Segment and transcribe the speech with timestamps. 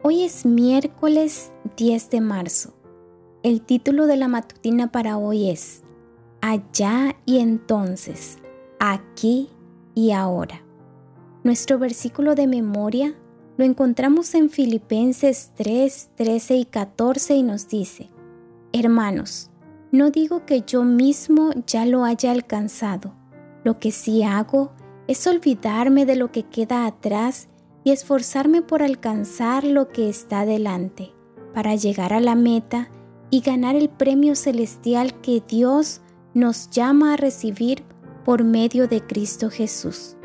[0.00, 2.72] Hoy es miércoles 10 de marzo.
[3.42, 5.82] El título de la matutina para hoy es
[6.40, 8.38] Allá y entonces,
[8.78, 9.50] aquí
[9.96, 10.62] y ahora.
[11.42, 13.16] Nuestro versículo de memoria
[13.56, 18.08] lo encontramos en Filipenses 3, 13 y 14 y nos dice,
[18.72, 19.50] Hermanos,
[19.90, 23.14] no digo que yo mismo ya lo haya alcanzado,
[23.64, 24.70] lo que sí hago
[25.08, 27.48] es olvidarme de lo que queda atrás
[27.88, 31.14] y esforzarme por alcanzar lo que está delante,
[31.54, 32.90] para llegar a la meta
[33.30, 36.02] y ganar el premio celestial que Dios
[36.34, 37.84] nos llama a recibir
[38.26, 40.18] por medio de Cristo Jesús.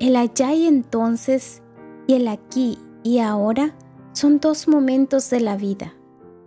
[0.00, 1.62] El allá y entonces
[2.08, 3.76] y el aquí y ahora
[4.10, 5.94] son dos momentos de la vida.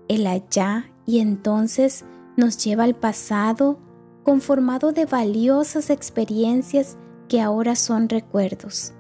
[0.09, 2.03] El allá y entonces
[2.35, 3.79] nos lleva al pasado
[4.23, 6.97] conformado de valiosas experiencias
[7.29, 8.93] que ahora son recuerdos.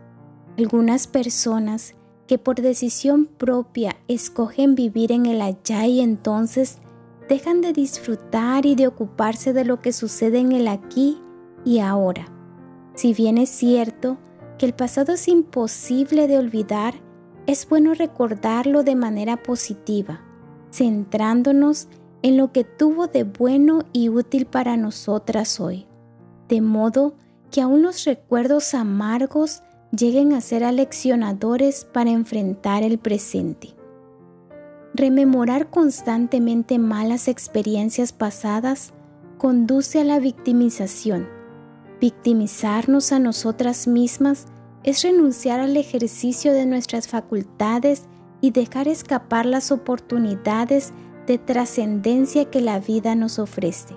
[0.57, 1.95] Algunas personas
[2.27, 6.77] que por decisión propia escogen vivir en el allá y entonces
[7.27, 11.19] dejan de disfrutar y de ocuparse de lo que sucede en el aquí
[11.65, 12.25] y ahora.
[12.95, 14.17] Si bien es cierto
[14.59, 16.95] que el pasado es imposible de olvidar,
[17.47, 20.21] es bueno recordarlo de manera positiva,
[20.71, 21.87] centrándonos
[22.21, 25.87] en lo que tuvo de bueno y útil para nosotras hoy,
[26.47, 27.15] de modo
[27.51, 29.61] que aún los recuerdos amargos
[29.95, 33.75] lleguen a ser aleccionadores para enfrentar el presente.
[34.95, 38.93] Rememorar constantemente malas experiencias pasadas
[39.37, 41.27] conduce a la victimización.
[42.01, 44.45] Victimizarnos a nosotras mismas
[44.83, 48.03] es renunciar al ejercicio de nuestras facultades
[48.41, 50.91] y dejar escapar las oportunidades
[51.27, 53.95] de trascendencia que la vida nos ofrece,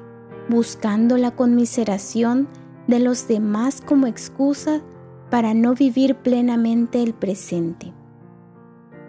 [0.49, 2.49] buscando la conmiseración
[2.87, 4.83] de los demás como excusa
[5.31, 7.93] para no vivir plenamente el presente.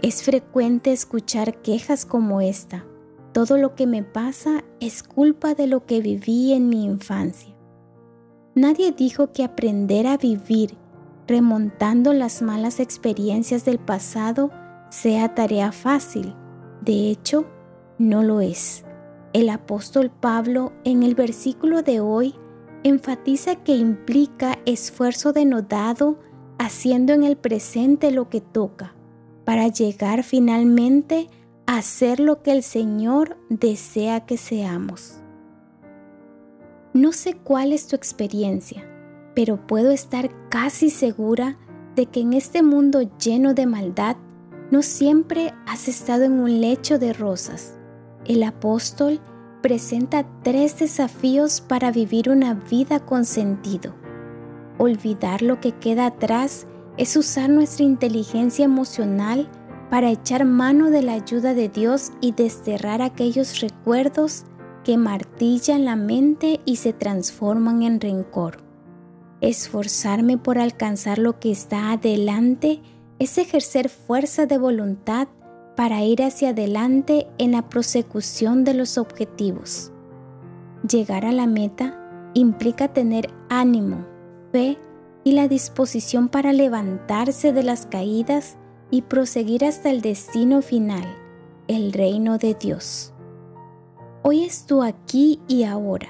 [0.01, 2.85] Es frecuente escuchar quejas como esta.
[3.33, 7.56] Todo lo que me pasa es culpa de lo que viví en mi infancia.
[8.56, 10.77] Nadie dijo que aprender a vivir
[11.27, 14.50] remontando las malas experiencias del pasado
[14.89, 16.33] sea tarea fácil.
[16.81, 17.45] De hecho,
[18.00, 18.85] no lo es.
[19.33, 22.33] El apóstol Pablo en el versículo de hoy
[22.88, 26.20] enfatiza que implica esfuerzo denodado
[26.58, 28.96] haciendo en el presente lo que toca,
[29.46, 31.30] para llegar finalmente
[31.66, 35.22] a ser lo que el Señor desea que seamos.
[36.94, 38.84] No sé cuál es tu experiencia,
[39.36, 41.58] pero puedo estar casi segura
[41.96, 44.18] de que en este mundo lleno de maldad,
[44.72, 47.78] no siempre has estado en un lecho de rosas.
[48.25, 49.19] El apóstol
[49.62, 53.94] presenta tres desafíos para vivir una vida con sentido.
[54.78, 59.50] Olvidar lo que queda atrás es usar nuestra inteligencia emocional
[59.90, 64.44] para echar mano de la ayuda de Dios y desterrar aquellos recuerdos
[64.84, 68.63] que martillan la mente y se transforman en rencor.
[69.41, 72.81] Esforzarme por alcanzar lo que está adelante
[73.19, 75.28] es ejercer fuerza de voluntad
[75.77, 79.91] para ir hacia adelante en la prosecución de los objetivos.
[80.89, 84.03] Llegar a la meta implica tener ánimo,
[84.51, 84.79] fe
[85.23, 88.57] y la disposición para levantarse de las caídas
[88.89, 91.05] y proseguir hasta el destino final,
[91.67, 93.13] el reino de Dios.
[94.23, 96.09] Hoy es aquí y ahora.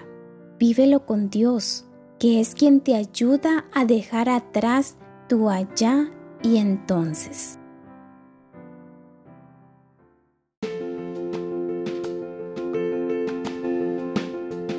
[0.60, 1.86] Vívelo con Dios,
[2.20, 4.98] que es quien te ayuda a dejar atrás
[5.28, 6.10] tu allá
[6.42, 7.60] y entonces.